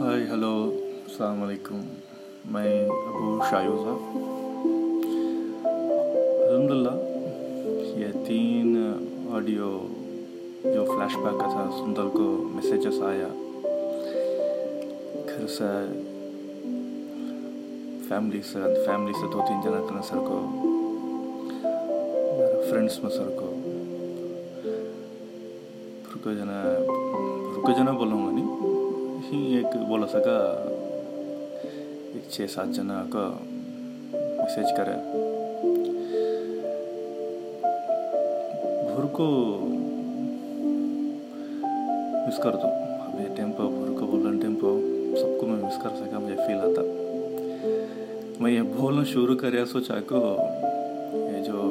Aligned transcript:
High 0.00 0.22
hello 0.22 0.72
السلام 1.08 1.42
علیکم 1.42 1.80
میں 2.44 2.88
ابو 2.88 3.40
شایو 3.50 3.76
صاحب 3.76 4.16
الحمد 6.48 6.70
للہ 6.70 6.90
یہ 7.98 8.26
تین 8.26 8.92
آڈیو 9.30 9.78
جو 10.64 10.84
فلیش 10.84 11.16
بیک 11.16 11.40
کا 11.40 11.46
تھا 11.46 11.70
سندر 11.78 12.02
کو 12.02 12.48
میسیجز 12.54 13.02
آیا۔ 13.02 13.28
گھر 15.28 15.46
سے 15.46 16.00
فیملی 18.08 18.42
سے 18.42 18.58
فیملی 18.86 19.12
سے 19.12 19.26
دو 19.32 19.42
تین 19.48 19.60
جنا 19.64 19.80
کرنا 19.88 20.02
سر 20.02 20.16
کو۔ 20.16 20.40
فرینڈس 22.70 23.02
میں 23.02 23.10
سر 23.10 23.28
کو۔ 23.28 23.54
جنا 26.24 26.84
جنا 27.78 27.90
بولوں 27.90 28.26
گا 28.26 28.32
نہیں؟ 28.32 28.47
ہی 29.32 29.38
ایک 29.56 29.76
بولا 29.88 30.06
سکا 30.06 30.36
ایک 32.14 32.30
چھ 32.30 32.46
سات 32.50 32.74
جنا 32.74 33.02
کا 33.12 33.24
میسج 34.12 34.70
کرے 34.76 34.94
بھر 38.86 39.06
کو 39.12 39.26
مس 42.26 42.38
کر 42.42 42.52
دو 42.52 42.68
ابھی 42.68 43.24
ٹیمپو 43.36 43.68
بھر 43.68 43.98
کو 44.00 44.06
بولن 44.06 44.38
ٹیمپو 44.38 44.72
سب 45.16 45.38
کو 45.40 45.46
میں 45.46 45.56
مس 45.56 45.82
کر 45.82 45.96
سکا 45.96 46.18
مجھے 46.18 46.36
فیل 46.36 46.60
آتا 46.60 46.82
میں 48.40 48.52
یہ 48.52 48.62
بولنا 48.76 49.04
شروع 49.04 49.36
کریا 49.36 49.64
سوچا 49.72 50.00
کو 50.06 50.24
یہ 51.12 51.44
جو 51.44 51.68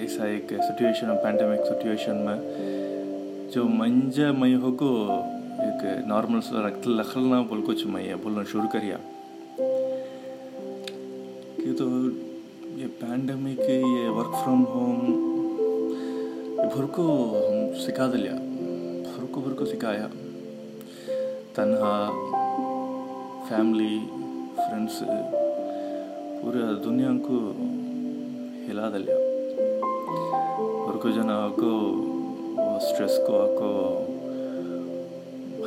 ایسا 0.00 0.24
ایک 0.24 0.52
سچویشن 0.60 1.16
پینڈیمک 1.22 1.66
سچویشن 1.66 2.24
میں 2.24 2.38
جو 3.54 3.64
منجا 3.74 4.30
میں 4.32 4.54
ہو 4.56 4.72
کو 4.76 4.92
ایک 5.62 6.06
نارمل 6.06 6.40
سا 6.40 6.68
لکھلنا 6.86 7.40
بول 7.48 7.60
کو 7.62 7.72
چمائیا 7.72 8.16
بولنا 8.22 8.42
شروع 8.52 8.68
کریا 8.72 8.96
کہ 11.56 11.72
تو 11.78 11.88
یہ 12.76 12.86
پینڈمک 13.00 13.60
یہ 13.60 14.08
ورک 14.08 14.32
فرام 14.34 14.64
ہوم 14.66 14.98
بھر 16.74 16.86
کو 16.92 17.06
ہم 17.38 17.78
سکھا 17.86 18.06
دلیا 18.12 18.32
بھر 18.34 19.24
کو 19.30 19.40
بھر 19.40 19.52
کو 19.58 19.66
سکھایا 19.66 20.06
تنہا 21.54 21.94
فیملی 23.48 23.98
فرینڈس 24.56 25.02
پورا 26.42 26.72
دنیا 26.84 27.12
کو 27.26 27.38
ہلا 28.68 28.90
دلیا 28.94 29.16
بھر 30.86 30.96
کو 31.02 31.10
جن 31.10 31.30
آکو 31.30 31.76
اسٹریس 32.76 33.18
کو 33.26 33.40
آکو 33.42 33.72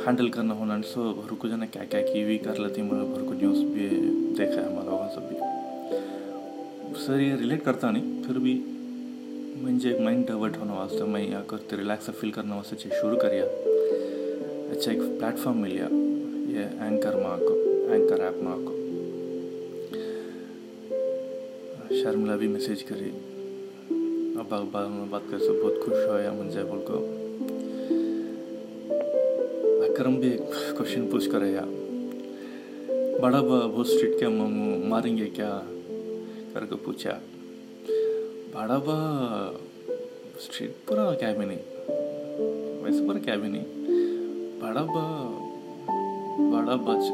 ہینڈل 0.08 0.28
کرنا 0.34 0.54
ہونا 0.54 0.76
سو 0.88 1.02
بھر 1.14 1.34
کو 1.38 1.46
جو 1.46 1.52
ہے 1.52 1.58
نا، 1.58 1.66
کیا 1.72 1.82
کیا 1.90 2.00
کی 2.02 2.22
بھی 2.24 2.36
کر 2.44 2.58
لیتی 2.58 2.82
میں 2.82 3.04
بھر 3.06 3.22
کو 3.22 3.32
نیوز 3.32 3.58
بھی 3.72 3.88
دیکھا 4.38 4.54
ہے 4.54 4.66
ہمارا 4.66 4.90
وہاں 4.90 5.08
سب 5.14 5.22
بھی۔ 5.28 5.36
سر 7.04 7.20
یہ 7.20 7.34
ریلیٹ 7.40 7.64
کرتا 7.64 7.90
نہیں، 7.90 8.22
پھر 8.26 8.38
بھی 8.38 8.54
منجھے 9.62 9.88
جی 9.88 9.94
ایک 9.94 10.00
مائنڈ 10.04 10.26
ڈائورٹ 10.26 10.56
ہونے 10.56 10.72
واسطے، 10.72 11.04
میں 11.04 11.22
یہاں 11.24 11.42
کر 11.46 11.74
ریلیکس 11.78 12.10
فیل 12.20 12.30
کرنے 12.30 12.54
واسطے 12.54 12.76
چیز 12.76 12.92
شروع 13.00 13.18
کریا 13.18 13.44
اچھا 13.44 14.90
ایک 14.92 15.00
پلیٹ 15.18 15.38
فارم 15.38 15.60
ملیا 15.60 15.88
یہ 16.52 16.82
اینکر 16.84 17.16
ماں 17.22 17.36
کو 17.38 17.54
اینکر 17.92 18.24
ایپ 18.24 18.42
ماں 18.42 18.56
کو 18.64 18.74
شرملا 22.02 22.36
بھی 22.36 22.48
میسیج 22.48 22.84
کری۔ 22.84 23.10
اب 24.40 24.54
اخبار 24.54 24.86
میں 24.86 25.06
بات 25.10 25.30
کر 25.30 25.38
سو 25.38 25.52
بہت 25.62 25.84
خوش 25.84 26.04
ہوا 26.06 26.32
منجے 26.38 26.64
بول 26.68 26.84
کو۔ 26.86 27.06
کرم 29.98 30.14
بھی 30.14 30.28
ایک 30.30 30.40
کوشچن 30.78 31.06
پوچھ 31.10 31.28
کر 31.30 31.38
رہے 31.38 31.52
یار 31.52 33.18
بڑا 33.20 33.40
با 33.40 33.58
بہت 33.66 33.86
اسٹریٹ 33.86 34.18
کیا 34.18 34.28
ماریں 34.88 35.16
گے 35.16 35.28
کیا 35.34 35.48
کر 36.52 36.64
کے 36.64 36.76
پوچھا 36.84 37.18
بڑا 38.52 38.76
با 38.78 38.96
اسٹریٹ 40.36 40.86
پورا 40.88 41.14
کیا 41.14 41.32
بھی 41.32 41.46
نہیں 41.46 41.90
ویسے 42.82 43.06
پورا 43.06 43.18
کیا 43.18 43.36
بھی 43.36 43.48
نہیں 43.48 44.60
بڑا 44.60 44.82
با 44.84 45.04
بڑا 46.38 46.76
بچ 46.84 47.04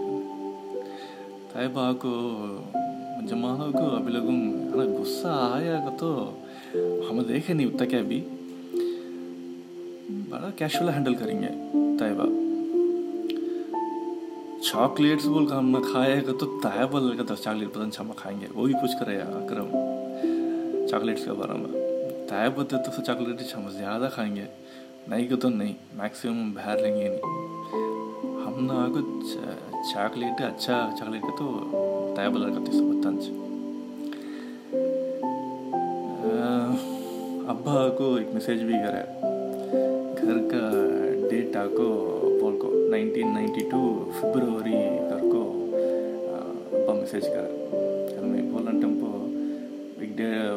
تائے 1.53 1.69
با 1.75 1.91
کو 1.99 2.15
جماعہ 3.31 3.71
کو 3.73 3.89
ابھی 3.97 4.13
لگوں 4.13 4.39
ہمیں 4.73 4.99
غصہ 4.99 5.37
آیا 5.53 5.79
گا 5.79 5.97
تو 6.01 6.15
ہم 7.11 7.23
دیکھے 7.29 7.55
نہیں 7.55 7.67
اتنا 7.67 7.87
کیا 7.87 8.03
بھی 8.09 8.21
بڑا 10.31 10.51
کیشول 10.57 10.89
ہینڈل 10.89 11.15
کریں 11.15 11.41
گے 11.43 11.57
طیبہ 11.99 12.44
چاکلیٹس 14.65 15.25
بول 15.27 15.47
کر 15.47 15.57
ہم 15.57 15.69
نے 15.71 15.79
کھایا 15.93 16.15
ہے 16.17 16.33
تو 16.41 16.47
تایا 16.61 16.85
بول 16.87 17.17
کر 17.17 17.25
دس 17.25 17.43
چاکلیٹ 17.43 17.71
پتہ 17.71 17.79
نہیں 17.79 18.01
ہم 18.01 18.11
کھائیں 18.17 18.41
گے 18.41 18.47
وہ 18.55 18.67
بھی 18.67 18.75
پوچھ 18.75 18.93
کر 19.01 19.07
رہے 19.07 19.17
ہیں 19.17 19.45
اکرم 19.45 20.87
چاکلیٹس 20.89 21.25
کے 21.25 21.33
بارے 21.33 21.59
میں 21.59 21.81
طے 22.29 22.49
بولتے 22.55 22.77
تو 22.77 23.03
چاکلیٹ 23.03 23.57
ہم 23.57 23.69
زیادہ 23.71 24.09
کھائیں 24.15 24.35
گے 24.37 24.45
نہیں 25.09 25.29
کہ 25.29 25.37
تو 25.37 25.49
نہیں 25.49 25.73
میکسیمم 25.95 26.53
باہر 26.53 26.83
لیں 26.83 26.95
گے 26.97 27.09
نہیں 27.09 28.47
ہم 28.47 28.65
نے 28.67 28.75
آگے 28.75 29.03
چاکلیٹ 29.93 30.41
اچھا 30.41 30.89
چاکلیٹ 30.99 31.23
کا 31.23 31.37
تو 31.39 32.13
تایا 32.17 32.29
بول 32.29 32.45
رکھا 32.45 32.65
تیس 32.65 32.81
پتنچ 32.81 33.29
ابا 37.49 37.89
کو 37.99 38.15
ایک 38.15 38.35
میسیج 38.35 38.63
بھی 38.63 38.75
کرا 38.75 39.34
ڈیٹ 40.25 41.57
آکو 41.57 41.87
بول 42.41 42.57
کر 42.59 42.91
نائنٹین 42.91 43.33
نائنٹی 43.35 43.61
ٹو 43.71 43.81
فیبروری 44.21 44.73
کر 45.11 45.21
ٹمپ 48.73 49.05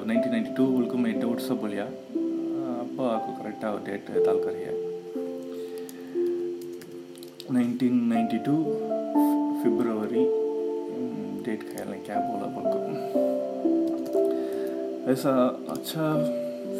نائنٹین 0.05 0.25
نائنٹی 0.25 0.53
ٹو 0.55 0.65
بول 0.65 0.85
کر 0.85 0.97
نائنٹین 7.51 8.09
نائنٹی 8.09 8.37
ٹو 8.37 8.63
فروٹ 9.63 10.13
کیا 12.05 12.19
اچھا 15.67 16.13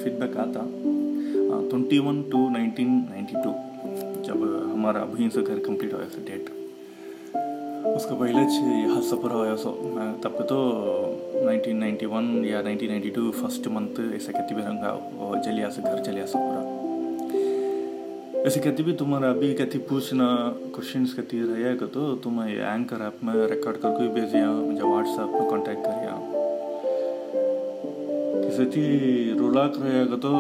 فیڈ 0.04 0.20
بیک 0.20 0.38
آتا 0.38 0.64
twenty 1.70 2.00
one 2.00 2.22
to 2.32 2.48
nineteen 2.50 3.00
ninety 3.10 3.36
two 3.44 3.52
جب 4.24 4.44
ہمارا 4.74 5.02
ابھی 5.02 5.30
سے 5.34 5.42
گھر 5.48 5.60
کمپلیٹ 5.66 5.94
ہوا 5.94 6.04
ایسا 6.04 6.22
ڈیٹ 6.26 6.50
اس 7.96 8.06
کا 8.06 8.16
پہلے 8.20 8.42
یہاں 8.82 9.02
سفر 9.10 9.32
ہوا 9.32 9.56
سو 9.64 9.74
تب 10.24 10.48
تو 10.50 10.58
نائنٹین 11.44 11.80
نائنٹی 11.80 12.06
ون 12.06 12.26
یا 12.46 12.62
nineteen 12.62 12.90
ninety 12.90 13.10
two 13.16 13.32
first 13.40 13.68
month 13.74 14.00
ایسا 14.14 14.32
کہتے 14.32 14.56
بھی 14.56 14.64
رنگا 14.64 14.98
جلیا 15.46 15.70
سے 15.76 15.82
گھر 15.82 16.04
جلیا 16.04 16.26
سے 16.28 16.38
پورا. 16.38 16.62
ایسے 18.44 18.60
کہتے 18.60 18.84
بھی 18.84 18.94
تمہارا 18.98 19.30
ابھی 19.30 19.54
کہتی 19.56 19.80
پوچھنا 19.88 20.28
کوشچنس 20.72 21.16
کہتی 21.16 21.42
رہے 21.42 21.74
گا 21.82 21.86
تو 21.94 22.16
تم 22.24 22.40
اینکر 22.40 23.02
ایپ 23.02 23.24
میں 23.24 23.48
ریکارڈ 23.48 23.82
کر 23.82 23.96
کے 23.98 24.08
بھیجیا، 24.14 24.52
مجھے 24.52 24.84
واٹس 24.84 25.20
ایپ 25.20 25.42
میں 25.42 25.50
کانٹیکٹ 25.50 25.86
کریا. 25.86 26.16
کسی 28.48 29.34
رولاک 29.40 29.78
رہے 29.82 30.06
گا 30.12 30.18
تو 30.22 30.38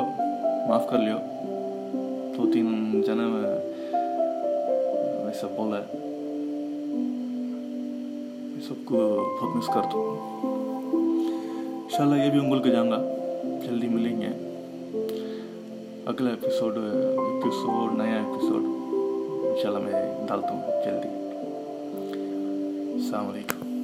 معاف 0.67 0.89
کر 0.89 0.97
لیو۔ 0.97 1.17
دو 2.37 2.51
تین 2.51 3.01
جنا 3.01 3.27
میں 3.27 3.49
ویسا 5.25 5.47
بولا 5.55 5.77
ہے 5.77 5.83
سب 8.67 8.73
کو 8.85 9.27
بہت 9.41 9.55
مس 9.55 9.67
کرتا 9.67 9.89
ہوں۔ 9.93 10.17
انشاءاللہ 11.83 12.15
یہ 12.15 12.29
بھی 12.29 12.39
انگل 12.39 12.59
کے 12.59 12.69
جاؤں 12.69 12.91
گا۔ 12.91 12.97
جلدی 13.67 13.87
ملیں 13.87 14.21
گے۔ 14.21 14.27
اگلا 16.05 16.29
ایپیسوڈ 16.29 16.77
ایپیسوڈ 16.77 17.97
نیا 17.97 18.15
ایپیسوڈ 18.15 18.63
انشاءاللہ 19.47 19.79
میں 19.79 20.27
ڈالتا 20.27 20.49
ہوں 20.49 20.61
جلدی۔ 20.85 21.09
السلام 22.93 23.27
علیکم۔ 23.27 23.77